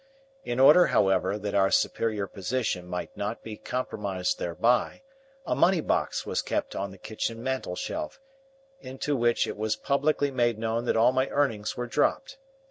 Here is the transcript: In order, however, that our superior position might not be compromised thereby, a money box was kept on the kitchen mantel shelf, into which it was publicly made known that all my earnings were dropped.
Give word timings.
In 0.43 0.59
order, 0.59 0.87
however, 0.87 1.37
that 1.37 1.53
our 1.53 1.69
superior 1.69 2.25
position 2.25 2.87
might 2.87 3.15
not 3.15 3.43
be 3.43 3.55
compromised 3.55 4.39
thereby, 4.39 5.03
a 5.45 5.53
money 5.53 5.79
box 5.79 6.25
was 6.25 6.41
kept 6.41 6.75
on 6.75 6.89
the 6.89 6.97
kitchen 6.97 7.43
mantel 7.43 7.75
shelf, 7.75 8.19
into 8.79 9.15
which 9.15 9.45
it 9.45 9.57
was 9.57 9.75
publicly 9.75 10.31
made 10.31 10.57
known 10.57 10.85
that 10.85 10.97
all 10.97 11.11
my 11.11 11.29
earnings 11.29 11.77
were 11.77 11.85
dropped. 11.85 12.39